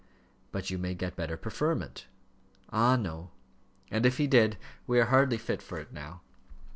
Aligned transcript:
"But 0.51 0.71
you 0.71 0.79
may 0.79 0.95
get 0.95 1.15
better 1.15 1.37
preferment." 1.37 2.07
"Ah, 2.71 2.95
no; 2.95 3.29
and 3.91 4.03
if 4.03 4.17
he 4.17 4.25
did, 4.25 4.57
we 4.87 4.99
are 4.99 5.05
hardly 5.05 5.37
fit 5.37 5.61
for 5.61 5.77
it 5.77 5.93
now. 5.93 6.21